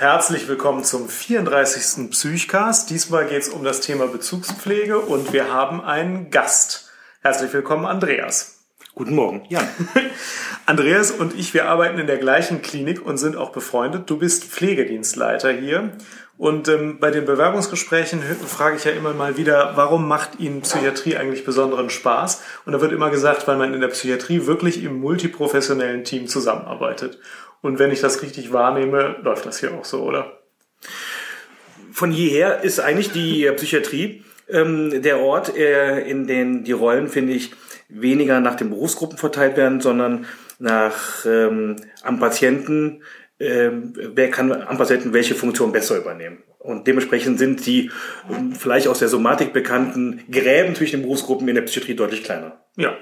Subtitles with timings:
[0.00, 2.08] Herzlich willkommen zum 34.
[2.10, 2.88] Psychcast.
[2.88, 6.90] Diesmal geht es um das Thema Bezugspflege und wir haben einen Gast.
[7.20, 8.64] Herzlich willkommen, Andreas.
[8.94, 9.68] Guten Morgen, Jan.
[10.64, 14.08] Andreas und ich, wir arbeiten in der gleichen Klinik und sind auch befreundet.
[14.08, 15.92] Du bist Pflegedienstleiter hier
[16.38, 21.18] und ähm, bei den Bewerbungsgesprächen frage ich ja immer mal wieder, warum macht Ihnen Psychiatrie
[21.18, 22.42] eigentlich besonderen Spaß?
[22.64, 27.18] Und da wird immer gesagt, weil man in der Psychiatrie wirklich im multiprofessionellen Team zusammenarbeitet.
[27.62, 30.40] Und wenn ich das richtig wahrnehme, läuft das hier auch so, oder?
[31.92, 37.32] Von jeher ist eigentlich die Psychiatrie ähm, der Ort, äh, in den die Rollen, finde
[37.34, 37.52] ich,
[37.88, 40.26] weniger nach den Berufsgruppen verteilt werden, sondern
[40.58, 43.02] nach ähm, am Patienten,
[43.38, 46.42] ähm, wer kann am Patienten welche Funktion besser übernehmen.
[46.62, 47.90] Und dementsprechend sind die
[48.30, 52.60] ähm, vielleicht aus der Somatik bekannten Gräben zwischen den Berufsgruppen in der Psychiatrie deutlich kleiner.
[52.76, 52.98] Ja,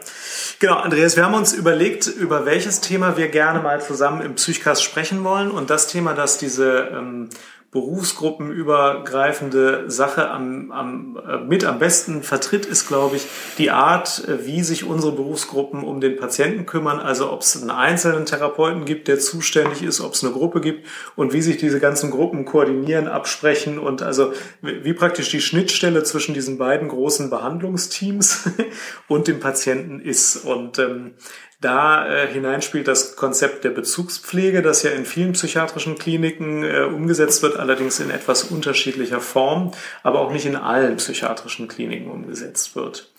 [0.61, 4.85] genau, Andreas, wir haben uns überlegt, über welches Thema wir gerne mal zusammen im Psychcast
[4.85, 5.51] sprechen wollen.
[5.51, 7.31] Und das Thema, das diese ähm,
[7.71, 13.27] berufsgruppenübergreifende Sache am, am, äh, mit am besten vertritt, ist, glaube ich,
[13.59, 16.99] die Art, äh, wie sich unsere Berufsgruppen um den Patienten kümmern.
[16.99, 20.87] Also ob es einen einzelnen Therapeuten gibt, der zuständig ist, ob es eine Gruppe gibt
[21.15, 26.33] und wie sich diese ganzen Gruppen koordinieren, absprechen und also wie praktisch die Schnittstelle zwischen
[26.33, 28.49] diesen beiden großen Behandlungsteams
[29.09, 30.37] und dem Patienten ist.
[30.37, 31.17] Und ähm,
[31.61, 36.83] da äh, hinein spielt das Konzept der Bezugspflege, das ja in vielen psychiatrischen Kliniken äh,
[36.83, 42.77] umgesetzt wird, allerdings in etwas unterschiedlicher Form, aber auch nicht in allen psychiatrischen Kliniken umgesetzt
[42.77, 43.11] wird.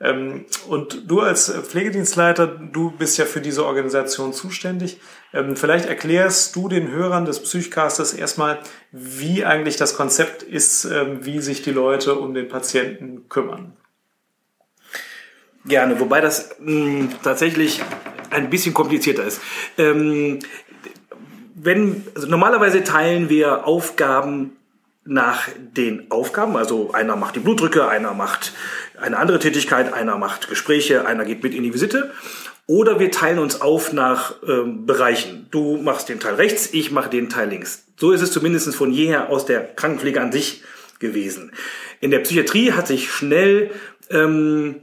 [0.00, 5.00] Ähm, und du als Pflegedienstleiter, du bist ja für diese Organisation zuständig.
[5.32, 8.58] Ähm, vielleicht erklärst du den Hörern des Psychcastes erstmal,
[8.90, 13.76] wie eigentlich das Konzept ist, ähm, wie sich die Leute um den Patienten kümmern.
[15.66, 17.82] Gerne, wobei das mh, hm, tatsächlich
[18.30, 19.40] ein bisschen komplizierter ist.
[19.78, 20.40] Ähm,
[21.54, 24.56] wenn, also normalerweise teilen wir Aufgaben
[25.04, 26.56] nach den Aufgaben.
[26.56, 28.52] Also einer macht die Blutdrücke, einer macht
[29.00, 32.12] eine andere Tätigkeit, einer macht Gespräche, einer geht mit in die Visite.
[32.66, 35.48] Oder wir teilen uns auf nach ähm, Bereichen.
[35.50, 37.84] Du machst den Teil rechts, ich mache den Teil links.
[37.96, 40.62] So ist es zumindest von jeher aus der Krankenpflege an sich
[40.98, 41.52] gewesen.
[42.00, 43.70] In der Psychiatrie hat sich schnell
[44.10, 44.76] ähm,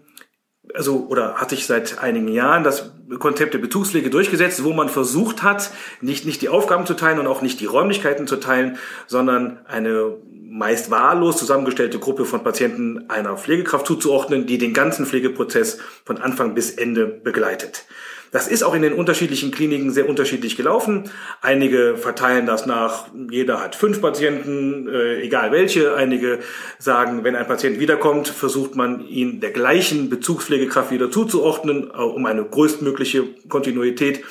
[0.73, 5.43] also oder hat sich seit einigen Jahren das Konzept der Bezugspflege durchgesetzt, wo man versucht
[5.43, 8.77] hat, nicht, nicht die Aufgaben zu teilen und auch nicht die Räumlichkeiten zu teilen,
[9.07, 10.17] sondern eine
[10.51, 16.53] meist wahllos zusammengestellte Gruppe von Patienten einer Pflegekraft zuzuordnen, die den ganzen Pflegeprozess von Anfang
[16.53, 17.85] bis Ende begleitet.
[18.31, 21.09] Das ist auch in den unterschiedlichen Kliniken sehr unterschiedlich gelaufen.
[21.41, 25.95] Einige verteilen das nach, jeder hat fünf Patienten, äh, egal welche.
[25.95, 26.39] Einige
[26.79, 32.25] sagen, wenn ein Patient wiederkommt, versucht man ihn der gleichen Bezugspflegekraft wieder zuzuordnen, äh, um
[32.25, 34.23] eine größtmögliche Kontinuität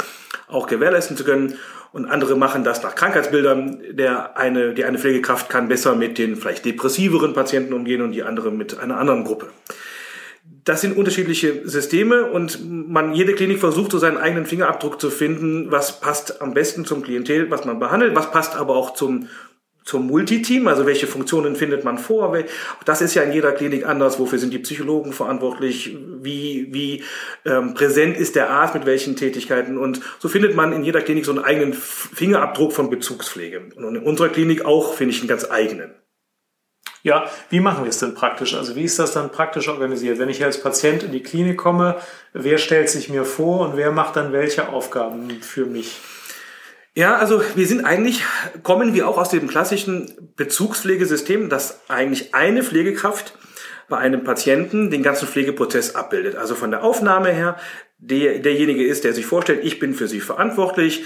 [0.48, 1.58] auch gewährleisten zu können.
[1.92, 3.80] Und andere machen das nach Krankheitsbildern.
[3.90, 8.22] Der eine, die eine Pflegekraft kann besser mit den vielleicht depressiveren Patienten umgehen und die
[8.22, 9.48] andere mit einer anderen Gruppe
[10.64, 15.70] das sind unterschiedliche Systeme und man, jede Klinik versucht so seinen eigenen Fingerabdruck zu finden,
[15.70, 19.28] was passt am besten zum Klientel, was man behandelt, was passt aber auch zum,
[19.90, 22.32] zum Multiteam, also welche Funktionen findet man vor.
[22.84, 24.20] Das ist ja in jeder Klinik anders.
[24.20, 25.96] Wofür sind die Psychologen verantwortlich?
[26.22, 27.02] Wie, wie
[27.44, 29.78] ähm, präsent ist der Arzt mit welchen Tätigkeiten?
[29.78, 33.62] Und so findet man in jeder Klinik so einen eigenen Fingerabdruck von Bezugspflege.
[33.74, 35.92] Und in unserer Klinik auch, finde ich, einen ganz eigenen.
[37.02, 38.54] Ja, wie machen wir es denn praktisch?
[38.54, 40.20] Also wie ist das dann praktisch organisiert?
[40.20, 41.96] Wenn ich als Patient in die Klinik komme,
[42.32, 45.98] wer stellt sich mir vor und wer macht dann welche Aufgaben für mich?
[47.00, 48.22] Ja, also wir sind eigentlich,
[48.62, 53.38] kommen wir auch aus dem klassischen Bezugspflegesystem, dass eigentlich eine Pflegekraft
[53.88, 56.36] bei einem Patienten den ganzen Pflegeprozess abbildet.
[56.36, 57.56] Also von der Aufnahme her,
[57.96, 61.04] der, derjenige ist, der sich vorstellt, ich bin für Sie verantwortlich,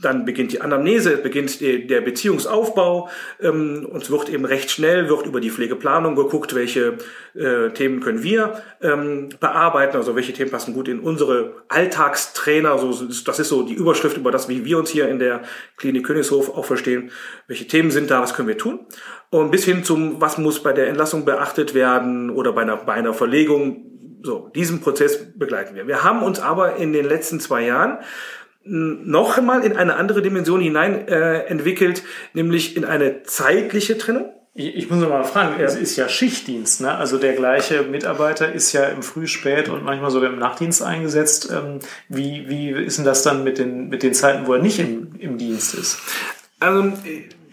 [0.00, 3.08] dann beginnt die Anamnese, beginnt der Beziehungsaufbau
[3.40, 6.98] ähm, und es wird eben recht schnell, wird über die Pflegeplanung geguckt, welche
[7.34, 12.92] äh, Themen können wir ähm, bearbeiten, also welche Themen passen gut in unsere Alltagstrainer, so,
[13.24, 15.42] das ist so die Überschrift über das, wie wir uns hier in der
[15.76, 17.10] Klinik Königshof auch verstehen,
[17.48, 18.80] welche Themen sind da, was können wir tun?
[19.30, 22.94] Und bis hin zum, was muss bei der Entlassung beachtet werden oder bei einer, bei
[22.94, 23.84] einer Verlegung,
[24.22, 25.86] so, diesen Prozess begleiten wir.
[25.86, 27.98] Wir haben uns aber in den letzten zwei Jahren
[28.68, 32.02] noch einmal in eine andere Dimension hinein äh, entwickelt,
[32.34, 34.32] nämlich in eine zeitliche Trennung.
[34.54, 36.94] Ich, ich muss noch mal fragen, es ist ja Schichtdienst, ne?
[36.94, 41.48] Also der gleiche Mitarbeiter ist ja im Früh-, Spät- und manchmal sogar im Nachtdienst eingesetzt.
[41.52, 41.78] Ähm,
[42.08, 45.14] wie, wie ist denn das dann mit den, mit den Zeiten, wo er nicht im,
[45.18, 45.98] im Dienst ist?
[46.60, 46.92] Also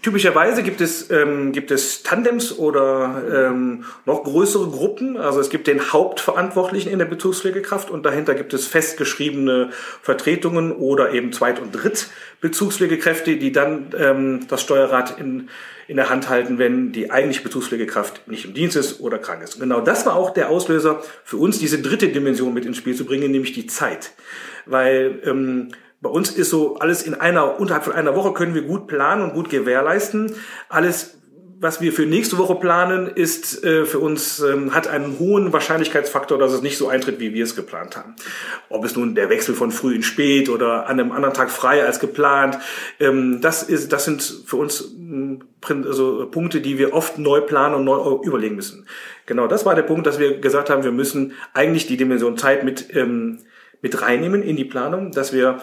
[0.06, 5.18] typischerweise gibt es, ähm, gibt es Tandems oder ähm, noch größere Gruppen.
[5.18, 9.72] Also es gibt den Hauptverantwortlichen in der Bezugspflegekraft und dahinter gibt es festgeschriebene
[10.04, 15.50] Vertretungen oder eben Zweit- und Drittbezugspflegekräfte, die dann ähm, das Steuerrad in,
[15.88, 19.56] in der Hand halten, wenn die eigentliche Bezugspflegekraft nicht im Dienst ist oder krank ist.
[19.56, 22.94] Und genau das war auch der Auslöser für uns, diese dritte Dimension mit ins Spiel
[22.94, 24.12] zu bringen, nämlich die Zeit.
[24.68, 25.70] Weil ähm,
[26.02, 29.24] bei uns ist so alles in einer, unterhalb von einer Woche können wir gut planen
[29.24, 30.34] und gut gewährleisten.
[30.70, 31.18] Alles,
[31.60, 36.38] was wir für nächste Woche planen, ist äh, für uns, ähm, hat einen hohen Wahrscheinlichkeitsfaktor,
[36.38, 38.16] dass es nicht so eintritt, wie wir es geplant haben.
[38.70, 41.84] Ob es nun der Wechsel von früh in spät oder an einem anderen Tag frei
[41.84, 42.60] als geplant,
[43.00, 44.94] ähm, das ist, das sind für uns
[45.68, 48.86] also Punkte, die wir oft neu planen und neu überlegen müssen.
[49.26, 52.64] Genau, das war der Punkt, dass wir gesagt haben, wir müssen eigentlich die Dimension Zeit
[52.64, 53.40] mit ähm,
[53.86, 55.60] mit reinnehmen in die Planung, dass wir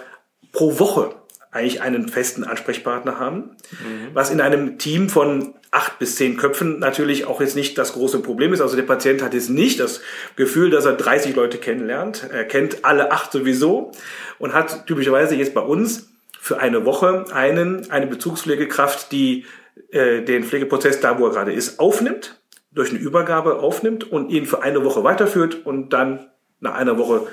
[0.53, 1.15] pro Woche
[1.51, 4.09] eigentlich einen festen Ansprechpartner haben, mhm.
[4.15, 8.21] was in einem Team von acht bis zehn Köpfen natürlich auch jetzt nicht das große
[8.21, 8.61] Problem ist.
[8.61, 10.01] Also der Patient hat jetzt nicht das
[10.37, 12.29] Gefühl, dass er 30 Leute kennenlernt.
[12.31, 13.93] Er kennt alle acht sowieso
[14.39, 16.11] und hat typischerweise jetzt bei uns
[16.41, 19.45] für eine Woche einen, eine Bezugspflegekraft, die
[19.91, 22.41] äh, den Pflegeprozess da, wo er gerade ist, aufnimmt,
[22.73, 27.27] durch eine Übergabe aufnimmt und ihn für eine Woche weiterführt und dann nach einer Woche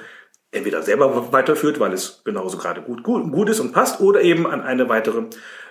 [0.51, 4.47] entweder selber weiterführt, weil es genauso gerade gut, gut, gut ist und passt, oder eben
[4.47, 5.23] an eine weitere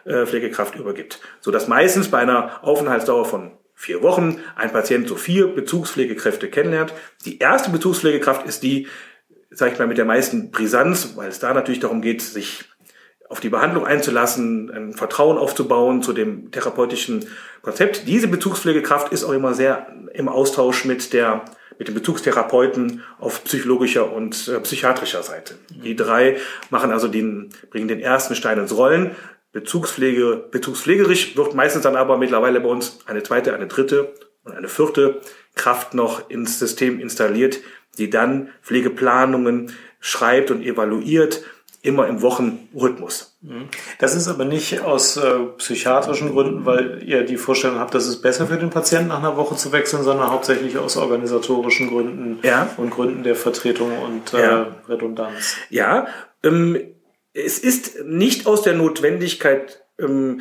[0.05, 1.21] äh, Pflegekraft übergibt.
[1.41, 6.93] So dass meistens bei einer Aufenthaltsdauer von vier Wochen ein Patient so vier Bezugspflegekräfte kennenlernt.
[7.25, 8.89] Die erste Bezugspflegekraft ist die,
[9.51, 12.65] sage ich mal, mit der meisten Brisanz, weil es da natürlich darum geht, sich
[13.29, 17.27] auf die Behandlung einzulassen, ein Vertrauen aufzubauen zu dem therapeutischen
[17.63, 18.09] Konzept.
[18.09, 21.45] Diese Bezugspflegekraft ist auch immer sehr im Austausch mit der
[21.79, 25.55] mit den Bezugstherapeuten auf psychologischer und äh, psychiatrischer Seite.
[25.71, 26.37] Die drei
[26.71, 29.13] machen also den, bringen den ersten Stein ins Rollen.
[29.53, 34.13] Bezugspflege, bezugspflegerisch wird meistens dann aber mittlerweile bei uns eine zweite, eine dritte
[34.45, 35.21] und eine vierte
[35.55, 37.61] Kraft noch ins System installiert,
[37.97, 41.43] die dann Pflegeplanungen schreibt und evaluiert,
[41.83, 43.39] immer im Wochenrhythmus.
[43.41, 43.69] Mhm.
[43.99, 48.21] Das ist aber nicht aus äh, psychiatrischen Gründen, weil ihr die Vorstellung habt, dass es
[48.21, 52.71] besser für den Patienten nach einer Woche zu wechseln, sondern hauptsächlich aus organisatorischen Gründen ja.
[52.77, 54.67] und Gründen der Vertretung und äh, ja.
[54.89, 55.57] Redundanz.
[55.71, 56.09] Ja,
[56.43, 56.79] ähm,
[57.33, 60.41] es ist nicht aus der Notwendigkeit ähm,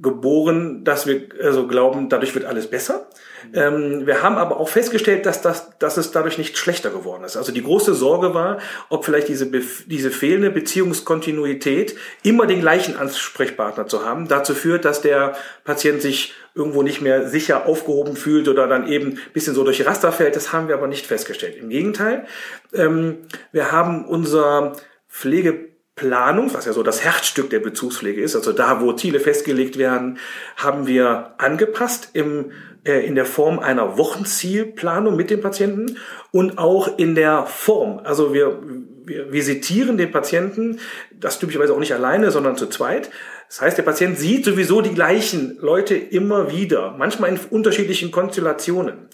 [0.00, 3.08] geboren, dass wir also glauben, dadurch wird alles besser.
[3.54, 7.36] Ähm, wir haben aber auch festgestellt, dass, das, dass es dadurch nicht schlechter geworden ist.
[7.36, 8.58] Also die große Sorge war,
[8.88, 9.46] ob vielleicht diese,
[9.86, 16.34] diese fehlende Beziehungskontinuität, immer den gleichen Ansprechpartner zu haben, dazu führt, dass der Patient sich
[16.54, 20.36] irgendwo nicht mehr sicher aufgehoben fühlt oder dann eben ein bisschen so durch Raster fällt.
[20.36, 21.56] Das haben wir aber nicht festgestellt.
[21.56, 22.26] Im Gegenteil,
[22.72, 23.18] ähm,
[23.52, 24.72] wir haben unser
[25.08, 29.78] Pflege Planung, was ja so das Herzstück der Bezugspflege ist, also da, wo Ziele festgelegt
[29.78, 30.18] werden,
[30.56, 32.52] haben wir angepasst im,
[32.84, 35.96] äh, in der Form einer Wochenzielplanung mit dem Patienten
[36.32, 38.02] und auch in der Form.
[38.04, 38.60] Also wir,
[39.06, 40.80] wir visitieren den Patienten,
[41.18, 43.08] das typischerweise auch nicht alleine, sondern zu zweit.
[43.48, 49.08] Das heißt, der Patient sieht sowieso die gleichen Leute immer wieder, manchmal in unterschiedlichen Konstellationen.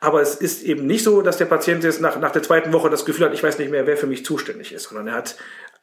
[0.00, 2.90] Aber es ist eben nicht so, dass der Patient jetzt nach, nach der zweiten Woche
[2.90, 5.36] das Gefühl hat, ich weiß nicht mehr, wer für mich zuständig ist, sondern er hat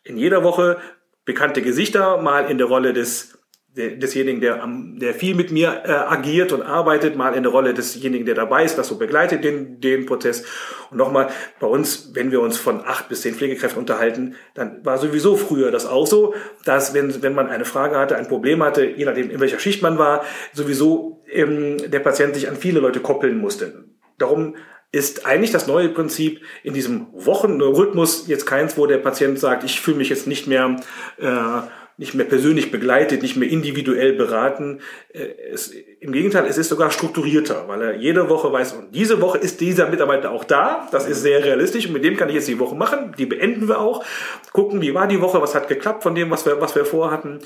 [0.03, 0.77] in jeder Woche
[1.25, 3.37] bekannte Gesichter, mal in der Rolle des
[3.75, 8.25] desjenigen, der, der viel mit mir äh, agiert und arbeitet, mal in der Rolle desjenigen,
[8.25, 10.45] der dabei ist, das so begleitet den, den Prozess.
[10.91, 11.29] Und nochmal,
[11.59, 15.71] bei uns, wenn wir uns von acht bis zehn Pflegekräften unterhalten, dann war sowieso früher
[15.71, 16.35] das auch so,
[16.65, 19.81] dass wenn, wenn man eine Frage hatte, ein Problem hatte, je nachdem, in welcher Schicht
[19.81, 20.23] man war,
[20.53, 23.85] sowieso ähm, der Patient sich an viele Leute koppeln musste.
[24.19, 24.55] Darum
[24.93, 29.81] ist eigentlich das neue Prinzip in diesem Wochenrhythmus jetzt keins, wo der Patient sagt, ich
[29.81, 30.79] fühle mich jetzt nicht mehr
[31.17, 31.61] äh,
[31.97, 34.81] nicht mehr persönlich begleitet, nicht mehr individuell beraten.
[35.09, 35.73] Äh, es,
[36.03, 39.61] Im Gegenteil, es ist sogar strukturierter, weil er jede Woche weiß, und diese Woche ist
[39.61, 40.85] dieser Mitarbeiter auch da.
[40.91, 43.15] Das ist sehr realistisch und mit dem kann ich jetzt die Woche machen.
[43.17, 44.03] Die beenden wir auch.
[44.51, 47.39] Gucken, wie war die Woche, was hat geklappt von dem, was wir, was wir vorhatten.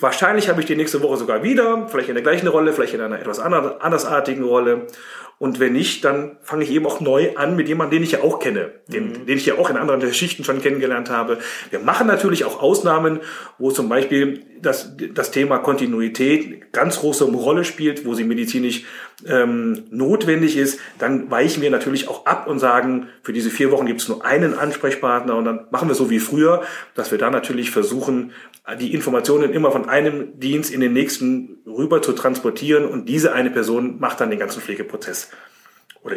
[0.00, 3.00] Wahrscheinlich habe ich die nächste Woche sogar wieder, vielleicht in der gleichen Rolle, vielleicht in
[3.00, 4.88] einer etwas andersartigen Rolle.
[5.38, 8.22] Und wenn nicht, dann fange ich eben auch neu an mit jemandem, den ich ja
[8.22, 9.26] auch kenne, den, mhm.
[9.26, 11.38] den ich ja auch in anderen Schichten schon kennengelernt habe.
[11.68, 13.20] Wir machen natürlich auch Ausnahmen,
[13.58, 18.84] wo zum Beispiel das, das Thema Kontinuität ganz große Rolle spielt, wo sie medizinisch
[19.26, 20.80] ähm, notwendig ist.
[20.98, 24.24] Dann weichen wir natürlich auch ab und sagen, für diese vier Wochen gibt es nur
[24.24, 26.62] einen Ansprechpartner und dann machen wir so wie früher,
[26.94, 28.32] dass wir da natürlich versuchen,
[28.80, 33.50] die Informationen immer von einem Dienst in den nächsten rüber zu transportieren und diese eine
[33.50, 35.30] Person macht dann den ganzen Pflegeprozess
[36.02, 36.16] oder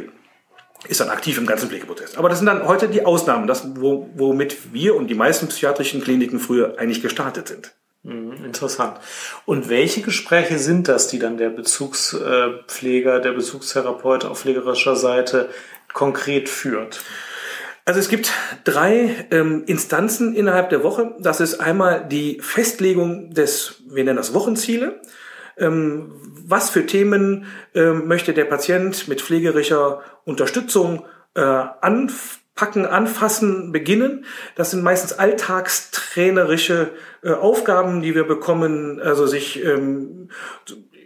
[0.88, 2.18] ist dann aktiv im ganzen Pflegeprozess.
[2.18, 6.02] Aber das sind dann heute die Ausnahmen, das, wo, womit wir und die meisten psychiatrischen
[6.02, 7.74] Kliniken früher eigentlich gestartet sind.
[8.04, 8.98] Mhm, interessant.
[9.46, 15.50] Und welche Gespräche sind das, die dann der Bezugspfleger, der Bezugstherapeut auf pflegerischer Seite
[15.94, 17.02] konkret führt?
[17.86, 18.32] Also es gibt
[18.66, 21.16] drei ähm, Instanzen innerhalb der Woche.
[21.20, 25.02] Das ist einmal die Festlegung des, wir nennen das Wochenziele.
[25.58, 26.14] Ähm,
[26.46, 31.42] was für Themen ähm, möchte der Patient mit pflegerischer Unterstützung äh,
[32.60, 34.26] anpacken, anfassen, beginnen?
[34.56, 36.92] Das sind meistens alltagstrainerische
[37.24, 40.30] äh, Aufgaben, die wir bekommen, also sich ähm,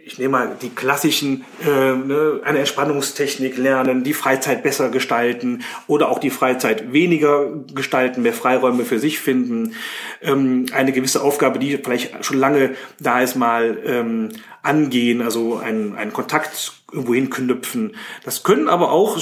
[0.06, 6.10] ich nehme mal die klassischen, äh, ne, eine Entspannungstechnik lernen, die Freizeit besser gestalten oder
[6.10, 9.74] auch die Freizeit weniger gestalten, mehr Freiräume für sich finden,
[10.20, 14.28] ähm, eine gewisse Aufgabe, die vielleicht schon lange da ist, mal ähm,
[14.64, 17.96] angehen, also einen, einen Kontakt irgendwo hinknüpfen.
[18.24, 19.18] Das können aber auch,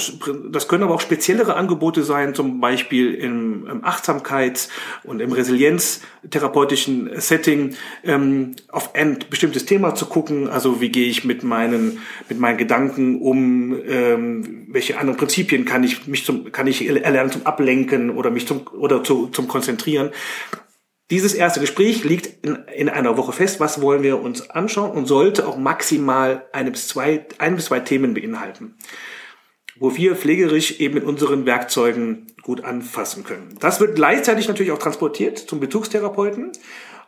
[0.51, 4.69] das können aber auch speziellere Angebote sein, zum Beispiel im, im Achtsamkeits-
[5.03, 10.47] und im Resilienztherapeutischen Setting, ähm, auf ein bestimmtes Thema zu gucken.
[10.47, 15.83] Also wie gehe ich mit meinen, mit meinen Gedanken um, ähm, welche anderen Prinzipien kann
[15.83, 20.11] ich mich zum, kann ich erlernen zum Ablenken oder mich zum, oder zu, zum Konzentrieren.
[21.11, 23.59] Dieses erste Gespräch liegt in, in einer Woche fest.
[23.59, 27.81] Was wollen wir uns anschauen und sollte auch maximal eine bis zwei, ein bis zwei
[27.81, 28.75] Themen beinhalten,
[29.77, 33.57] wo wir pflegerisch eben mit unseren Werkzeugen gut anfassen können.
[33.59, 36.51] Das wird gleichzeitig natürlich auch transportiert zum Bezugstherapeuten,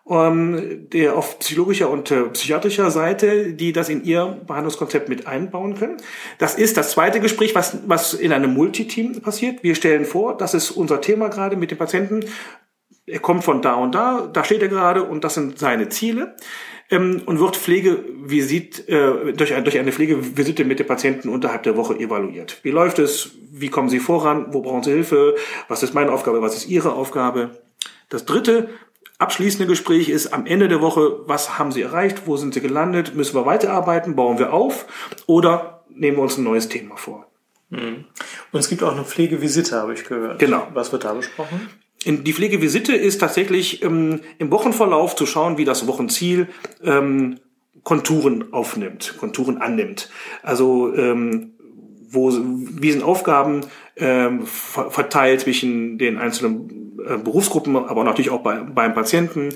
[0.10, 5.76] ähm, der auf psychologischer und äh, psychiatrischer Seite, die das in ihr Behandlungskonzept mit einbauen
[5.76, 5.98] können.
[6.38, 9.64] Das ist das zweite Gespräch, was, was in einem Multiteam passiert.
[9.64, 12.26] Wir stellen vor, das ist unser Thema gerade mit dem Patienten
[13.08, 16.36] er kommt von da und da, da steht er gerade und das sind seine Ziele
[16.90, 21.78] ähm, und wird Pflegevisit, äh, durch, ein, durch eine Pflegevisite mit dem Patienten unterhalb der
[21.78, 22.60] Woche evaluiert.
[22.64, 23.32] Wie läuft es?
[23.52, 24.48] Wie kommen Sie voran?
[24.50, 25.36] Wo brauchen Sie Hilfe?
[25.68, 26.42] Was ist meine Aufgabe?
[26.42, 27.62] Was ist Ihre Aufgabe?
[28.10, 28.70] Das dritte
[29.18, 32.24] abschließende Gespräch ist am Ende der Woche, was haben Sie erreicht?
[32.26, 33.16] Wo sind Sie gelandet?
[33.16, 34.16] Müssen wir weiterarbeiten?
[34.16, 34.88] Bauen wir auf?
[35.26, 37.28] Oder nehmen wir uns ein neues Thema vor?
[37.70, 38.06] Mhm.
[38.52, 40.40] Und es gibt auch eine Pflegevisite, habe ich gehört.
[40.40, 40.68] Genau.
[40.74, 41.70] Was wird da besprochen?
[42.06, 46.48] Die Pflegevisite ist tatsächlich ähm, im Wochenverlauf zu schauen, wie das Wochenziel
[46.84, 47.40] ähm,
[47.84, 50.10] Konturen aufnimmt, Konturen annimmt.
[50.44, 51.54] Also ähm,
[52.08, 53.62] wo wie sind Aufgaben
[53.98, 59.50] ähm, verteilt zwischen den einzelnen äh, Berufsgruppen, aber natürlich auch bei, beim Patienten.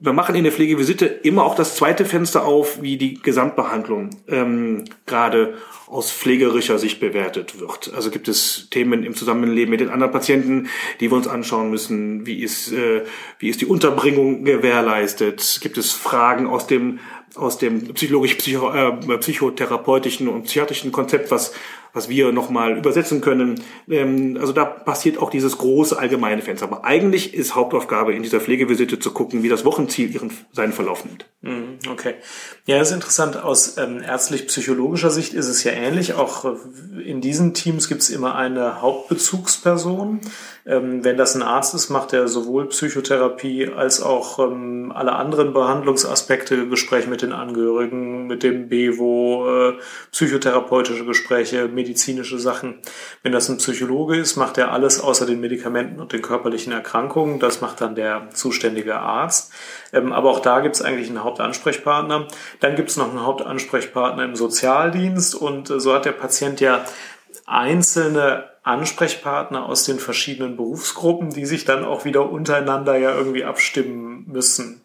[0.00, 4.84] Wir machen in der Pflegevisite immer auch das zweite Fenster auf, wie die Gesamtbehandlung ähm,
[5.06, 5.54] gerade
[5.88, 7.92] aus pflegerischer Sicht bewertet wird.
[7.94, 10.68] Also gibt es Themen im Zusammenleben mit den anderen Patienten,
[11.00, 12.26] die wir uns anschauen müssen.
[12.26, 13.02] Wie ist, äh,
[13.40, 15.58] wie ist die Unterbringung gewährleistet?
[15.60, 17.00] Gibt es Fragen aus dem
[17.34, 21.54] aus dem psychologisch-psychotherapeutischen äh, und psychiatrischen Konzept, was
[21.92, 23.60] was wir nochmal übersetzen können.
[23.88, 26.66] Ähm, also da passiert auch dieses große allgemeine Fenster.
[26.66, 31.04] Aber eigentlich ist Hauptaufgabe in dieser Pflegevisite zu gucken, wie das Wochenziel ihren, seinen Verlauf
[31.04, 31.26] nimmt.
[31.42, 32.14] Mhm, okay.
[32.66, 33.36] Ja, das ist interessant.
[33.36, 36.14] Aus ähm, ärztlich-psychologischer Sicht ist es ja ähnlich.
[36.14, 40.20] Auch äh, in diesen Teams gibt es immer eine Hauptbezugsperson.
[40.64, 45.52] Ähm, wenn das ein Arzt ist, macht er sowohl Psychotherapie als auch ähm, alle anderen
[45.52, 49.72] Behandlungsaspekte, Gespräche mit den Angehörigen, mit dem BEWO, äh,
[50.12, 52.78] psychotherapeutische Gespräche, medizinische Sachen.
[53.22, 57.40] Wenn das ein Psychologe ist, macht er alles außer den Medikamenten und den körperlichen Erkrankungen.
[57.40, 59.52] Das macht dann der zuständige Arzt.
[59.92, 62.28] Ähm, aber auch da gibt es eigentlich einen Hauptansprechpartner.
[62.60, 66.84] Dann gibt es noch einen Hauptansprechpartner im Sozialdienst und äh, so hat der Patient ja
[67.46, 74.24] einzelne Ansprechpartner aus den verschiedenen Berufsgruppen, die sich dann auch wieder untereinander ja irgendwie abstimmen
[74.28, 74.82] müssen.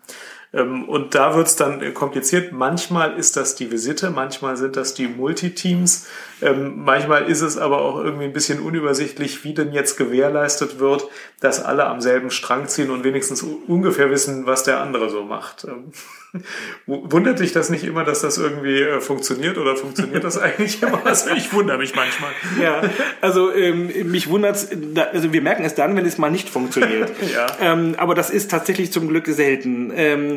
[0.54, 2.52] Ähm, und da wird's dann kompliziert.
[2.52, 6.08] Manchmal ist das die Visite, manchmal sind das die Multiteams,
[6.42, 11.08] ähm, manchmal ist es aber auch irgendwie ein bisschen unübersichtlich, wie denn jetzt gewährleistet wird,
[11.40, 15.66] dass alle am selben Strang ziehen und wenigstens ungefähr wissen, was der andere so macht.
[15.66, 15.92] Ähm,
[16.86, 21.06] wundert dich das nicht immer, dass das irgendwie äh, funktioniert oder funktioniert das eigentlich immer?
[21.06, 22.32] Also ich wundere mich manchmal.
[22.62, 22.82] Ja,
[23.22, 24.68] also ähm, mich wundert
[25.12, 27.12] also wir merken es dann, wenn es mal nicht funktioniert.
[27.34, 27.48] ja.
[27.60, 29.92] Ähm, aber das ist tatsächlich zum Glück selten.
[29.96, 30.37] Ähm,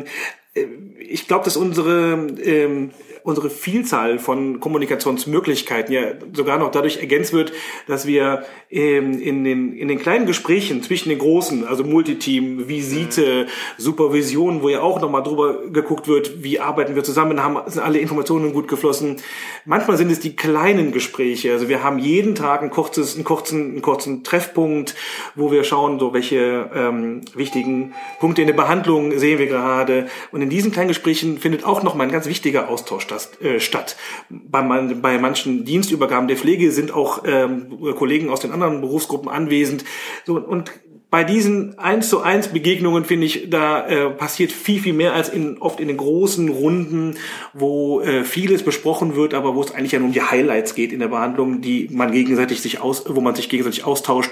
[0.99, 2.91] ich glaube, dass unsere ähm,
[3.23, 6.01] unsere Vielzahl von Kommunikationsmöglichkeiten ja
[6.33, 7.53] sogar noch dadurch ergänzt wird,
[7.87, 13.47] dass wir ähm, in, den, in den kleinen Gesprächen zwischen den großen, also Multiteam, Visite,
[13.77, 17.99] Supervision, wo ja auch nochmal drüber geguckt wird, wie arbeiten wir zusammen, haben, sind alle
[17.99, 19.17] Informationen gut geflossen.
[19.65, 21.51] Manchmal sind es die kleinen Gespräche.
[21.51, 24.95] Also wir haben jeden Tag ein kurzes, einen kurzen, einen kurzen Treffpunkt,
[25.35, 30.07] wo wir schauen, so welche ähm, wichtigen Punkte in der Behandlung sehen wir gerade.
[30.31, 33.07] Und in diesen kleinen Gesprächen findet auch nochmal ein ganz wichtiger Austausch
[33.41, 33.95] äh, statt.
[34.29, 39.29] Bei, man, bei manchen Dienstübergaben der Pflege sind auch ähm, Kollegen aus den anderen Berufsgruppen
[39.29, 39.83] anwesend.
[40.25, 40.71] So, und
[41.11, 45.27] bei diesen eins zu eins Begegnungen finde ich, da äh, passiert viel, viel mehr als
[45.27, 47.15] in, oft in den großen Runden,
[47.53, 50.93] wo äh, vieles besprochen wird, aber wo es eigentlich ja nur um die Highlights geht
[50.93, 54.31] in der Behandlung, die man gegenseitig sich aus, wo man sich gegenseitig austauscht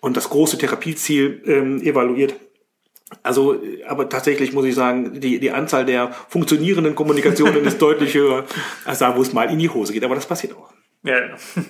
[0.00, 2.34] und das große Therapieziel ähm, evaluiert.
[3.22, 8.44] Also, aber tatsächlich muss ich sagen, die, die Anzahl der funktionierenden Kommunikationen ist deutlich höher
[8.84, 10.04] als da, wo es mal in die Hose geht.
[10.04, 10.72] Aber das passiert auch.
[11.04, 11.20] Ja,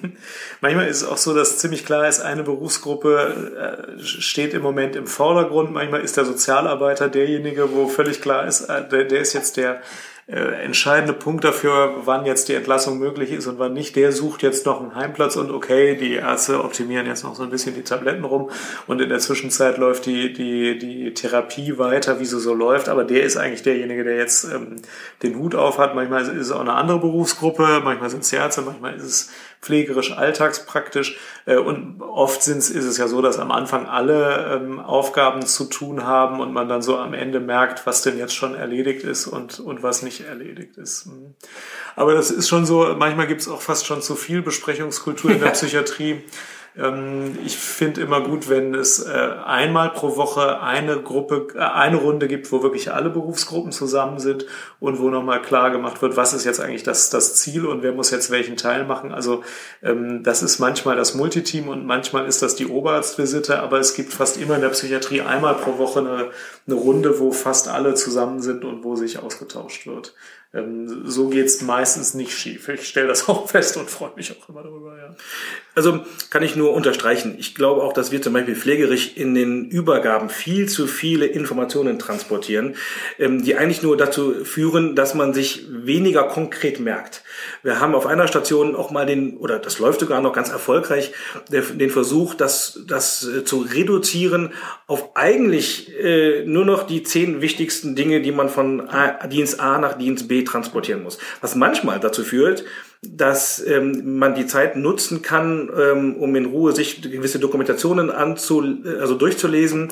[0.62, 4.96] manchmal ist es auch so, dass ziemlich klar ist, eine Berufsgruppe äh, steht im Moment
[4.96, 5.72] im Vordergrund.
[5.72, 9.82] Manchmal ist der Sozialarbeiter derjenige, wo völlig klar ist, äh, der, der ist jetzt der
[10.28, 14.66] entscheidende Punkt dafür, wann jetzt die Entlassung möglich ist und wann nicht, der sucht jetzt
[14.66, 18.24] noch einen Heimplatz und okay, die Ärzte optimieren jetzt noch so ein bisschen die Tabletten
[18.24, 18.50] rum
[18.88, 23.04] und in der Zwischenzeit läuft die, die, die Therapie weiter, wie sie so läuft, aber
[23.04, 24.82] der ist eigentlich derjenige, der jetzt ähm,
[25.22, 25.94] den Hut auf hat.
[25.94, 29.30] Manchmal ist es auch eine andere Berufsgruppe, manchmal sind es Ärzte, manchmal ist es
[29.60, 31.18] pflegerisch, alltagspraktisch.
[31.44, 35.64] Äh, und oft sind's, ist es ja so, dass am Anfang alle ähm, Aufgaben zu
[35.64, 39.26] tun haben und man dann so am Ende merkt, was denn jetzt schon erledigt ist
[39.26, 41.06] und, und was nicht erledigt ist.
[41.06, 41.34] Mhm.
[41.94, 45.50] Aber das ist schon so, manchmal gibt's auch fast schon zu viel Besprechungskultur in der
[45.50, 46.22] Psychiatrie.
[46.78, 49.10] Ähm, ich finde immer gut, wenn es äh,
[49.44, 54.46] einmal pro Woche eine Gruppe, äh, eine Runde gibt, wo wirklich alle Berufsgruppen zusammen sind
[54.78, 57.92] und wo nochmal klar gemacht wird, was ist jetzt eigentlich das, das Ziel und wer
[57.92, 59.12] muss jetzt welchen Teil machen.
[59.12, 59.42] Also
[59.82, 64.12] ähm, das ist manchmal das Multiteam und manchmal ist das die Oberarztvisite, aber es gibt
[64.12, 66.30] fast immer in der Psychiatrie einmal pro Woche eine,
[66.66, 70.14] eine Runde, wo fast alle zusammen sind und wo sich ausgetauscht wird.
[70.54, 72.68] Ähm, so geht's meistens nicht schief.
[72.68, 74.96] Ich stelle das auch fest und freue mich auch immer darüber.
[74.96, 75.14] Ja.
[75.74, 76.00] Also
[76.30, 77.36] kann ich nur unterstreichen.
[77.38, 81.98] Ich glaube auch, dass wir zum Beispiel pflegerisch in den Übergaben viel zu viele Informationen
[81.98, 82.76] transportieren,
[83.18, 87.22] ähm, die eigentlich nur dazu führen, dass man sich weniger konkret merkt.
[87.62, 91.12] Wir haben auf einer Station auch mal den, oder das läuft sogar noch ganz erfolgreich,
[91.50, 94.52] den Versuch, das, das äh, zu reduzieren
[94.86, 98.88] auf eigentlich äh, nur noch die zehn wichtigsten Dinge, die man von
[99.30, 101.18] Dienst A nach Dienst B transportieren muss.
[101.40, 102.64] Was manchmal dazu führt,
[103.02, 108.64] dass ähm, man die Zeit nutzen kann, ähm, um in Ruhe sich gewisse Dokumentationen anzu,
[109.00, 109.88] also durchzulesen,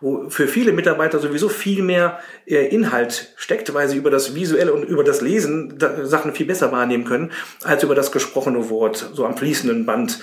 [0.00, 4.72] wo für viele Mitarbeiter sowieso viel mehr äh, Inhalt steckt, weil sie über das Visuelle
[4.72, 7.32] und über das Lesen da, Sachen viel besser wahrnehmen können,
[7.64, 10.20] als über das gesprochene Wort, so am fließenden Band.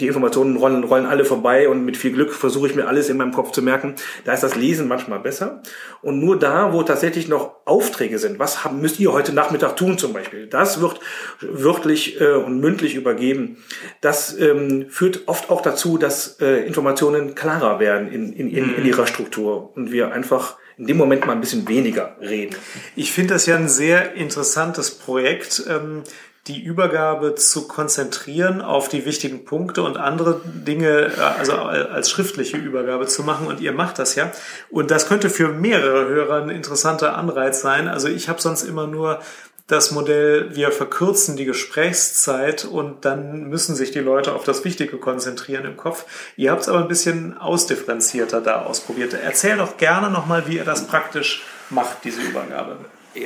[0.00, 3.16] Die Informationen rollen, rollen alle vorbei und mit viel Glück versuche ich mir alles in
[3.16, 3.94] meinem Kopf zu merken.
[4.24, 5.62] Da ist das Lesen manchmal besser.
[6.02, 9.98] Und nur da, wo tatsächlich noch Aufträge sind, was haben, müsst ihr heute Nachmittag tun
[9.98, 11.00] zum Beispiel, das wird,
[11.40, 13.58] wird wörtlich äh, und mündlich übergeben.
[14.00, 18.82] Das ähm, führt oft auch dazu, dass äh, Informationen klarer werden in, in, in, in
[18.82, 18.86] mhm.
[18.86, 22.54] ihrer Struktur und wir einfach in dem Moment mal ein bisschen weniger reden.
[22.96, 25.62] Ich finde das ja ein sehr interessantes Projekt.
[25.68, 26.02] Ähm
[26.48, 32.56] die Übergabe zu konzentrieren auf die wichtigen Punkte und andere Dinge, äh, also als schriftliche
[32.56, 33.48] Übergabe zu machen.
[33.48, 34.30] Und ihr macht das ja.
[34.70, 37.88] Und das könnte für mehrere Hörer ein interessanter Anreiz sein.
[37.88, 39.18] Also ich habe sonst immer nur
[39.66, 44.96] das Modell, wir verkürzen die Gesprächszeit und dann müssen sich die Leute auf das Wichtige
[44.98, 46.04] konzentrieren im Kopf.
[46.36, 49.14] Ihr habt es aber ein bisschen ausdifferenzierter da ausprobiert.
[49.14, 52.76] Erzähl doch gerne nochmal, wie ihr das praktisch macht, diese Übergabe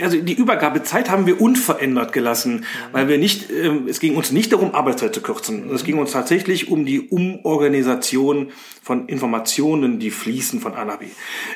[0.02, 2.64] also die Übergabezeit haben wir unverändert gelassen, mhm.
[2.92, 5.66] weil wir nicht, äh, es ging uns nicht darum, Arbeitszeit zu kürzen.
[5.66, 5.74] Mhm.
[5.74, 11.06] Es ging uns tatsächlich um die Umorganisation von Informationen, die fließen von A nach B.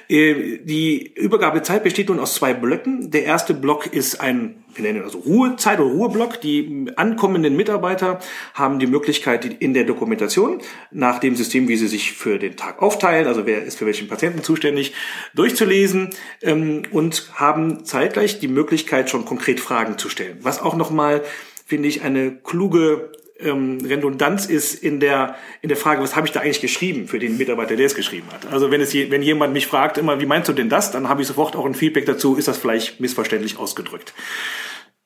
[0.09, 3.11] Äh, die Übergabezeit besteht nun aus zwei Blöcken.
[3.11, 6.41] Der erste Block ist ein wir nennen also Ruhezeit oder Ruheblock.
[6.41, 8.21] Die ankommenden Mitarbeiter
[8.55, 10.61] haben die Möglichkeit in der Dokumentation
[10.91, 14.09] nach dem System, wie sie sich für den Tag aufteilen, also wer ist für welchen
[14.09, 14.95] Patienten zuständig,
[15.35, 16.11] durchzulesen
[16.43, 20.39] ähm, und haben zeitgleich die Möglichkeit, schon konkret Fragen zu stellen.
[20.43, 21.23] Was auch nochmal,
[21.67, 23.13] finde ich, eine kluge
[23.45, 27.19] ähm, Redundanz ist in der, in der Frage, was habe ich da eigentlich geschrieben für
[27.19, 28.53] den Mitarbeiter, der es geschrieben hat.
[28.53, 31.23] Also wenn, es, wenn jemand mich fragt, immer, wie meinst du denn das, dann habe
[31.23, 34.15] ich sofort auch ein Feedback dazu, ist das vielleicht missverständlich ausgedrückt.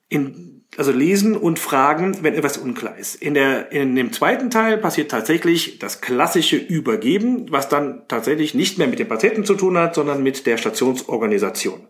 [0.08, 3.16] In, also lesen und fragen, wenn etwas unklar ist.
[3.16, 8.78] In, der, in dem zweiten Teil passiert tatsächlich das klassische Übergeben, was dann tatsächlich nicht
[8.78, 11.80] mehr mit dem Patienten zu tun hat, sondern mit der Stationsorganisation.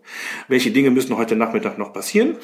[0.47, 2.37] Welche Dinge müssen heute Nachmittag noch passieren?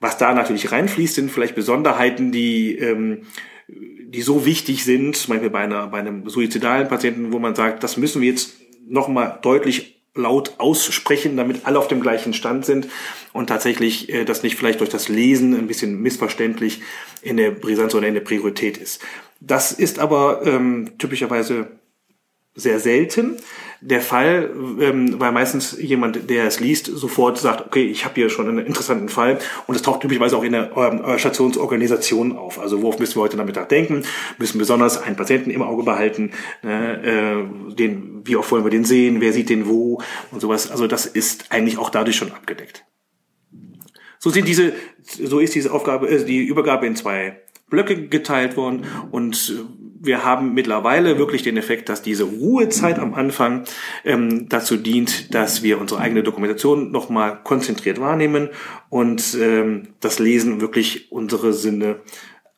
[0.00, 3.22] Was da natürlich reinfließt, sind vielleicht Besonderheiten, die ähm,
[3.68, 7.82] die so wichtig sind, zum Beispiel bei, einer, bei einem suizidalen Patienten, wo man sagt,
[7.82, 12.88] das müssen wir jetzt nochmal deutlich laut aussprechen, damit alle auf dem gleichen Stand sind
[13.32, 16.80] und tatsächlich äh, das nicht vielleicht durch das Lesen ein bisschen missverständlich
[17.22, 19.02] in der Brisanz oder in der Priorität ist.
[19.40, 21.68] Das ist aber ähm, typischerweise
[22.54, 23.36] sehr selten
[23.80, 28.30] der Fall, ähm, weil meistens jemand, der es liest, sofort sagt, okay, ich habe hier
[28.30, 32.58] schon einen interessanten Fall und es taucht typischerweise auch in der ähm, Stationsorganisation auf.
[32.58, 34.04] Also worauf müssen wir heute Nachmittag denken?
[34.38, 38.84] Müssen besonders einen Patienten im Auge behalten, ne, äh, den, wie oft wollen wir den
[38.84, 40.70] sehen, wer sieht den wo und sowas.
[40.70, 42.84] Also das ist eigentlich auch dadurch schon abgedeckt.
[44.18, 48.84] So sind diese, so ist diese Aufgabe, äh, die Übergabe in zwei Blöcke geteilt worden
[49.10, 53.64] und äh, wir haben mittlerweile wirklich den Effekt, dass diese Ruhezeit am Anfang
[54.04, 58.48] ähm, dazu dient, dass wir unsere eigene Dokumentation nochmal konzentriert wahrnehmen
[58.88, 62.00] und ähm, das Lesen wirklich unsere Sinne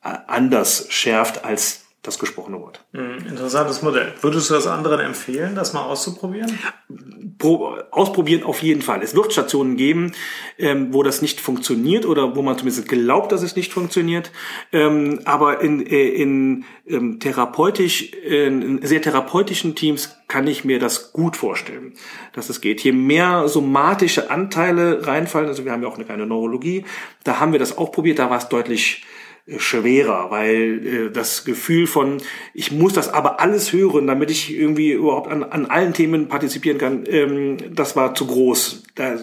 [0.03, 2.85] äh, anders schärft als das gesprochene Wort.
[2.93, 4.13] Hm, interessantes Modell.
[4.21, 6.57] Würdest du das anderen empfehlen, das mal auszuprobieren?
[7.39, 9.01] Pro, ausprobieren auf jeden Fall.
[9.01, 10.11] Es wird Stationen geben,
[10.57, 14.31] ähm, wo das nicht funktioniert oder wo man zumindest glaubt, dass es nicht funktioniert.
[14.71, 21.13] Ähm, aber in, äh, in ähm, therapeutisch, in sehr therapeutischen Teams kann ich mir das
[21.13, 21.93] gut vorstellen,
[22.33, 22.81] dass es geht.
[22.81, 26.85] Je mehr somatische Anteile reinfallen, also wir haben ja auch eine kleine Neurologie,
[27.23, 29.03] da haben wir das auch probiert, da war es deutlich
[29.57, 32.17] schwerer, weil äh, das Gefühl von,
[32.53, 36.77] ich muss das aber alles hören, damit ich irgendwie überhaupt an, an allen Themen partizipieren
[36.77, 38.83] kann, ähm, das war zu groß.
[38.95, 39.17] Da,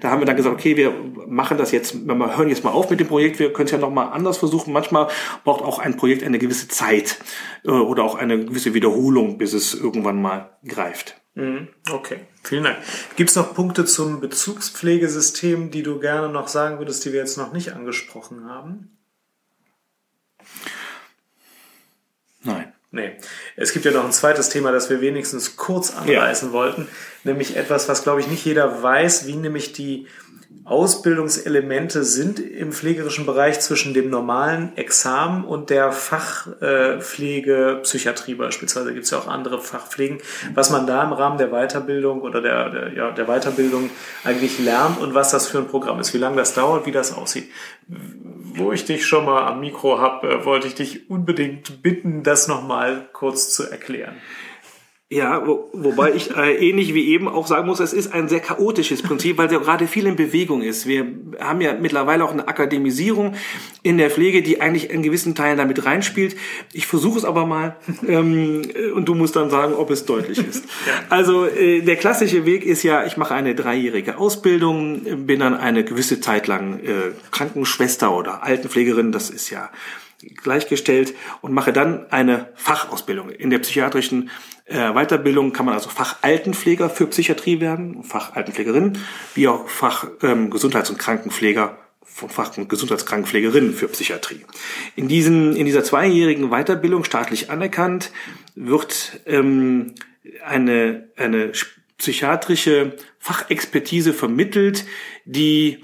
[0.00, 0.92] da haben wir dann gesagt, okay, wir
[1.26, 3.78] machen das jetzt, wir hören jetzt mal auf mit dem Projekt, wir können es ja
[3.78, 4.72] nochmal anders versuchen.
[4.72, 5.08] Manchmal
[5.44, 7.18] braucht auch ein Projekt eine gewisse Zeit
[7.64, 11.16] äh, oder auch eine gewisse Wiederholung, bis es irgendwann mal greift.
[11.34, 11.68] Mhm.
[11.90, 12.78] Okay, vielen Dank.
[13.16, 17.38] Gibt es noch Punkte zum Bezugspflegesystem, die du gerne noch sagen würdest, die wir jetzt
[17.38, 18.93] noch nicht angesprochen haben?
[22.44, 22.72] Nein.
[22.90, 23.10] Nee.
[23.56, 26.54] Es gibt ja noch ein zweites Thema, das wir wenigstens kurz anreißen ja.
[26.54, 26.86] wollten,
[27.24, 30.06] nämlich etwas, was, glaube ich, nicht jeder weiß, wie nämlich die
[30.64, 38.94] Ausbildungselemente sind im pflegerischen Bereich zwischen dem normalen Examen und der Fachpflege, Psychiatrie beispielsweise.
[38.94, 40.20] Gibt es ja auch andere Fachpflegen,
[40.54, 43.90] was man da im Rahmen der Weiterbildung oder der, der, ja, der Weiterbildung
[44.22, 47.12] eigentlich lernt und was das für ein Programm ist, wie lange das dauert, wie das
[47.12, 47.50] aussieht
[48.56, 52.48] wo ich dich schon mal am Mikro habe, äh, wollte ich dich unbedingt bitten, das
[52.48, 54.16] nochmal kurz zu erklären.
[55.14, 58.40] Ja, wo, wobei ich äh, ähnlich wie eben auch sagen muss, es ist ein sehr
[58.40, 60.88] chaotisches Prinzip, weil es ja gerade viel in Bewegung ist.
[60.88, 61.06] Wir
[61.38, 63.36] haben ja mittlerweile auch eine Akademisierung
[63.84, 66.34] in der Pflege, die eigentlich in gewissen Teilen damit reinspielt.
[66.72, 67.76] Ich versuche es aber mal
[68.08, 68.62] ähm,
[68.96, 70.64] und du musst dann sagen, ob es deutlich ist.
[70.84, 70.94] ja.
[71.10, 75.84] Also äh, der klassische Weg ist ja, ich mache eine dreijährige Ausbildung, bin dann eine
[75.84, 79.70] gewisse Zeit lang äh, Krankenschwester oder Altenpflegerin, das ist ja
[80.42, 83.30] gleichgestellt und mache dann eine Fachausbildung.
[83.30, 84.30] In der psychiatrischen
[84.66, 88.98] äh, Weiterbildung kann man also Fachaltenpfleger für Psychiatrie werden, Fachaltenpflegerin,
[89.34, 94.44] wie auch Fachgesundheits- ähm, und Krankenpfleger von Fach- und Gesundheitskrankenpflegerinnen für Psychiatrie.
[94.94, 98.12] In, diesen, in dieser zweijährigen Weiterbildung staatlich anerkannt
[98.54, 99.94] wird ähm,
[100.44, 101.50] eine, eine
[101.98, 104.84] psychiatrische Fachexpertise vermittelt,
[105.24, 105.82] die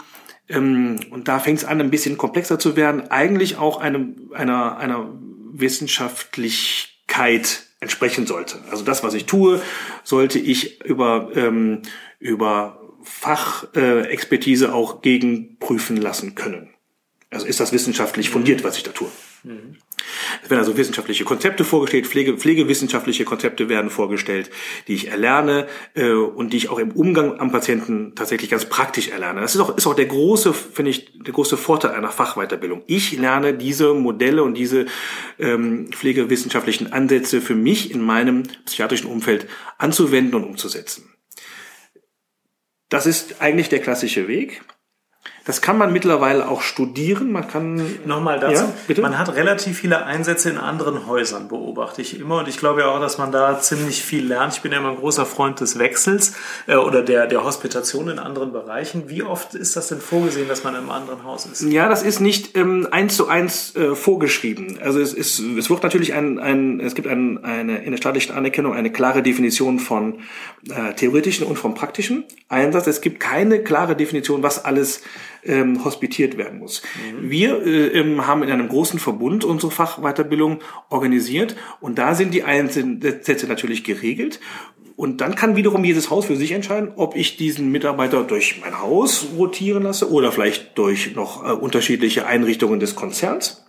[0.49, 4.77] ähm, und da fängt es an, ein bisschen komplexer zu werden, eigentlich auch einem, einer,
[4.77, 5.09] einer
[5.53, 8.59] Wissenschaftlichkeit entsprechen sollte.
[8.71, 9.61] Also das, was ich tue,
[10.05, 11.83] sollte ich über, ähm,
[12.19, 16.71] über Fachexpertise äh, auch gegenprüfen lassen können.
[17.31, 19.09] Also ist das wissenschaftlich fundiert, was ich da tue.
[19.45, 19.77] Mhm.
[20.43, 24.51] Es werden also wissenschaftliche Konzepte vorgestellt, Pflege, pflegewissenschaftliche Konzepte werden vorgestellt,
[24.89, 29.09] die ich erlerne äh, und die ich auch im Umgang am Patienten tatsächlich ganz praktisch
[29.09, 29.41] erlerne.
[29.41, 32.83] Das ist auch, ist auch der große, finde ich, der große Vorteil einer Fachweiterbildung.
[32.87, 34.87] Ich lerne diese Modelle und diese
[35.39, 39.47] ähm, pflegewissenschaftlichen Ansätze für mich in meinem psychiatrischen Umfeld
[39.79, 41.11] anzuwenden und umzusetzen.
[42.89, 44.63] Das ist eigentlich der klassische Weg.
[45.45, 47.33] Das kann man mittlerweile auch studieren.
[47.33, 48.65] Man kann nochmal dazu.
[48.65, 49.03] Ja, bitte?
[49.03, 52.89] Man hat relativ viele Einsätze in anderen Häusern beobachte ich immer und ich glaube ja
[52.89, 54.55] auch, dass man da ziemlich viel lernt.
[54.55, 56.35] Ich bin ja immer ein großer Freund des Wechsels
[56.67, 59.09] äh, oder der der Hospitation in anderen Bereichen.
[59.09, 61.63] Wie oft ist das denn vorgesehen, dass man einem anderen Haus ist?
[61.63, 64.79] Ja, das ist nicht ähm, eins zu eins äh, vorgeschrieben.
[64.83, 68.35] Also es ist es wird natürlich ein, ein es gibt ein, eine in der staatlichen
[68.35, 70.21] Anerkennung eine klare Definition von
[70.69, 72.87] äh, theoretischen und vom praktischen Einsatz.
[72.87, 75.03] Es gibt keine klare Definition, was alles
[75.45, 76.83] ähm, hospitiert werden muss.
[77.13, 77.31] Mhm.
[77.31, 83.47] Wir äh, haben in einem großen Verbund unsere Fachweiterbildung organisiert und da sind die Einsätze
[83.47, 84.41] natürlich geregelt.
[84.97, 88.83] Und dann kann wiederum jedes Haus für sich entscheiden, ob ich diesen Mitarbeiter durch mein
[88.83, 93.65] Haus rotieren lasse oder vielleicht durch noch äh, unterschiedliche Einrichtungen des Konzerns.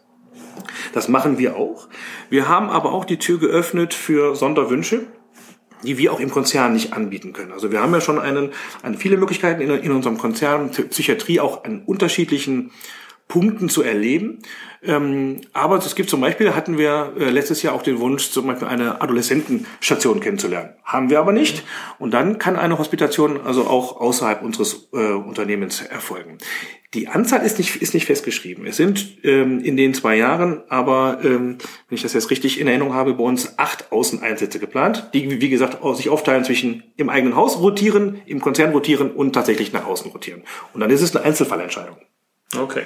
[0.93, 1.87] Das machen wir auch.
[2.29, 5.07] Wir haben aber auch die Tür geöffnet für Sonderwünsche
[5.83, 7.51] die wir auch im Konzern nicht anbieten können.
[7.51, 8.51] Also wir haben ja schon einen,
[8.83, 12.71] eine, viele Möglichkeiten in, in unserem Konzern, Psychiatrie auch an unterschiedlichen
[13.31, 14.39] Punkten zu erleben.
[14.83, 18.45] Ähm, aber es gibt zum Beispiel, hatten wir äh, letztes Jahr auch den Wunsch, zum
[18.45, 20.73] Beispiel eine Adoleszentenstation kennenzulernen.
[20.83, 21.63] Haben wir aber nicht.
[21.97, 26.39] Und dann kann eine Hospitation also auch außerhalb unseres äh, Unternehmens erfolgen.
[26.93, 28.65] Die Anzahl ist nicht, ist nicht festgeschrieben.
[28.65, 32.67] Es sind ähm, in den zwei Jahren aber, ähm, wenn ich das jetzt richtig in
[32.67, 37.37] Erinnerung habe, bei uns acht Außeneinsätze geplant, die, wie gesagt, sich aufteilen zwischen im eigenen
[37.37, 40.43] Haus rotieren, im Konzern rotieren und tatsächlich nach außen rotieren.
[40.73, 41.95] Und dann ist es eine Einzelfallentscheidung.
[42.59, 42.83] Okay.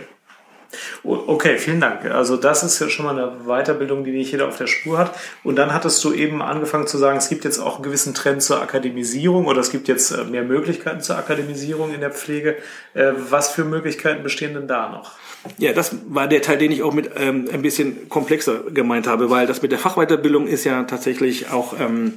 [1.03, 2.05] Okay, vielen Dank.
[2.05, 5.15] Also das ist ja schon mal eine Weiterbildung, die nicht jeder auf der Spur hat.
[5.43, 8.41] Und dann hattest du eben angefangen zu sagen, es gibt jetzt auch einen gewissen Trend
[8.41, 12.57] zur Akademisierung oder es gibt jetzt äh, mehr Möglichkeiten zur Akademisierung in der Pflege.
[12.93, 15.11] Äh, was für Möglichkeiten bestehen denn da noch?
[15.57, 19.29] Ja, das war der Teil, den ich auch mit ähm, ein bisschen komplexer gemeint habe,
[19.29, 22.13] weil das mit der Fachweiterbildung ist ja tatsächlich auch ähm,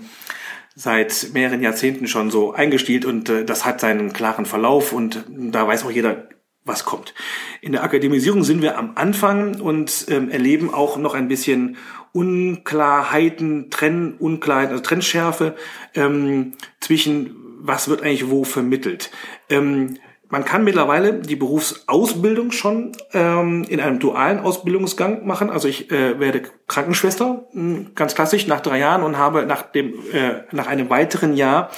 [0.75, 5.66] seit mehreren Jahrzehnten schon so eingestielt und äh, das hat seinen klaren Verlauf und da
[5.66, 6.29] weiß auch jeder,
[6.68, 7.14] was kommt.
[7.61, 11.76] In der Akademisierung sind wir am Anfang und ähm, erleben auch noch ein bisschen
[12.12, 15.57] Unklarheiten, Trenn, Unklarheiten, also Trennschärfe
[15.94, 19.11] ähm, zwischen was wird eigentlich wo vermittelt.
[19.50, 19.98] Ähm,
[20.30, 25.48] man kann mittlerweile die Berufsausbildung schon ähm, in einem dualen Ausbildungsgang machen.
[25.48, 29.94] Also ich äh, werde Krankenschwester, hm, ganz klassisch, nach drei Jahren und habe nach dem
[30.12, 31.70] äh, nach einem weiteren Jahr,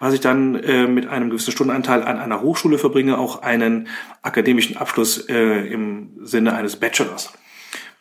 [0.00, 3.88] was ich dann äh, mit einem gewissen Stundenanteil an einer Hochschule verbringe, auch einen
[4.22, 7.32] akademischen Abschluss äh, im Sinne eines Bachelors.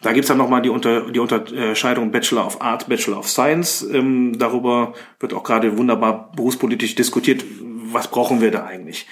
[0.02, 3.82] Da gibt's dann nochmal die, Unter, die Unterscheidung Bachelor of Art, Bachelor of Science.
[3.82, 7.44] Ähm, darüber wird auch gerade wunderbar berufspolitisch diskutiert,
[7.92, 9.08] was brauchen wir da eigentlich.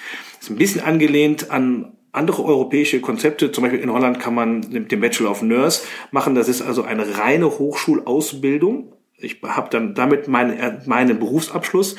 [0.46, 3.50] Ist ein bisschen angelehnt an andere europäische Konzepte.
[3.50, 5.82] Zum Beispiel in Holland kann man den Bachelor of Nurse
[6.12, 6.36] machen.
[6.36, 8.92] Das ist also eine reine Hochschulausbildung.
[9.16, 11.96] Ich habe dann damit meinen, meinen Berufsabschluss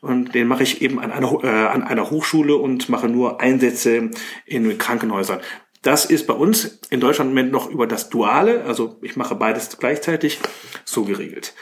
[0.00, 4.08] und den mache ich eben an einer, äh, an einer Hochschule und mache nur Einsätze
[4.46, 5.40] in Krankenhäusern.
[5.82, 9.34] Das ist bei uns in Deutschland im Moment noch über das Duale, also ich mache
[9.34, 10.40] beides gleichzeitig,
[10.86, 11.52] so geregelt.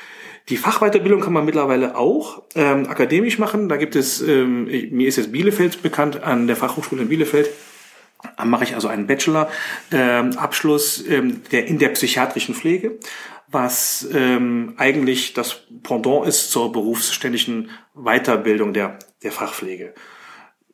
[0.49, 3.69] Die Fachweiterbildung kann man mittlerweile auch ähm, akademisch machen.
[3.69, 7.51] Da gibt es, ähm, mir ist jetzt Bielefeld bekannt, an der Fachhochschule in Bielefeld
[8.45, 12.99] mache ich also einen Bachelor-Abschluss ähm, ähm, in der psychiatrischen Pflege,
[13.49, 19.95] was ähm, eigentlich das Pendant ist zur berufsständigen Weiterbildung der, der Fachpflege.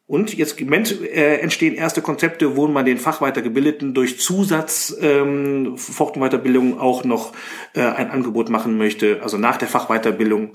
[0.09, 5.77] Und jetzt im Moment äh, entstehen erste Konzepte, wo man den Fachweitergebildeten durch Zusatz ähm,
[5.77, 7.33] Fort- und Weiterbildung auch noch
[7.75, 10.53] äh, ein Angebot machen möchte, also nach der Fachweiterbildung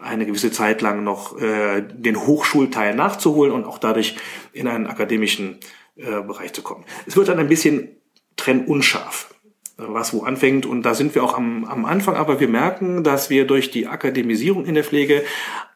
[0.00, 4.14] eine gewisse Zeit lang noch äh, den Hochschulteil nachzuholen und auch dadurch
[4.52, 5.58] in einen akademischen
[5.96, 6.84] äh, Bereich zu kommen.
[7.04, 7.96] Es wird dann ein bisschen
[8.36, 9.34] trennunscharf
[9.78, 10.66] was wo anfängt.
[10.66, 13.86] Und da sind wir auch am, am Anfang, aber wir merken, dass wir durch die
[13.86, 15.22] Akademisierung in der Pflege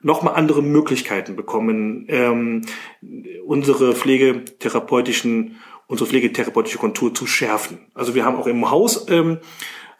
[0.00, 2.62] nochmal andere Möglichkeiten bekommen, ähm,
[3.46, 7.78] unsere pflegetherapeutischen, unsere pflegetherapeutische Kontur zu schärfen.
[7.94, 9.38] Also wir haben auch im Haus ähm,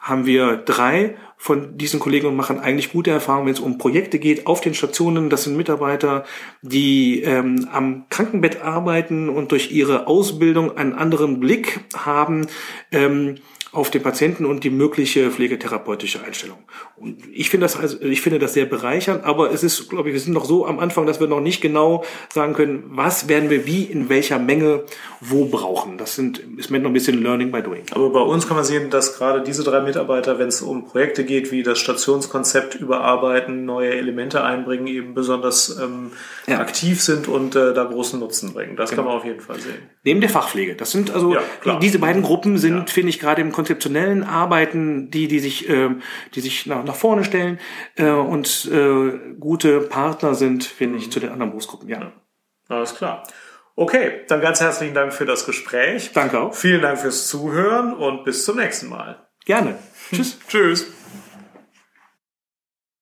[0.00, 4.18] haben wir drei von diesen Kollegen und machen eigentlich gute Erfahrungen, wenn es um Projekte
[4.18, 5.30] geht auf den Stationen.
[5.30, 6.24] Das sind Mitarbeiter,
[6.60, 12.48] die ähm, am Krankenbett arbeiten und durch ihre Ausbildung einen anderen Blick haben.
[12.90, 13.36] Ähm,
[13.72, 16.58] auf den Patienten und die mögliche pflegetherapeutische Einstellung.
[16.96, 20.12] Und ich finde das also, ich finde das sehr bereichernd, aber es ist, glaube ich,
[20.12, 23.48] wir sind noch so am Anfang, dass wir noch nicht genau sagen können, was werden
[23.48, 24.84] wir wie in welcher Menge
[25.20, 25.96] wo brauchen.
[25.96, 27.84] Das sind, ist mir noch ein bisschen Learning by Doing.
[27.92, 31.24] Aber bei uns kann man sehen, dass gerade diese drei Mitarbeiter, wenn es um Projekte
[31.24, 36.10] geht, wie das Stationskonzept überarbeiten, neue Elemente einbringen, eben besonders ähm,
[36.46, 36.58] ja.
[36.58, 38.76] aktiv sind und äh, da großen Nutzen bringen.
[38.76, 39.02] Das genau.
[39.02, 39.78] kann man auf jeden Fall sehen.
[40.04, 40.74] Neben der Fachpflege.
[40.74, 42.84] Das sind also, ja, diese beiden Gruppen sind, ja.
[42.86, 45.90] finde ich, gerade im konzeptionellen Arbeiten, die, die sich, äh,
[46.34, 47.60] die sich nach, nach vorne stellen
[47.96, 51.10] äh, und äh, gute Partner sind, finde ich, mhm.
[51.12, 51.88] zu den anderen Berufsgruppen.
[51.88, 52.00] Ja.
[52.00, 52.12] ja.
[52.68, 53.22] Alles klar.
[53.76, 56.10] Okay, dann ganz herzlichen Dank für das Gespräch.
[56.12, 56.54] Danke auch.
[56.54, 59.28] Vielen Dank fürs Zuhören und bis zum nächsten Mal.
[59.44, 59.78] Gerne.
[60.10, 60.38] Tschüss.
[60.48, 60.86] Tschüss.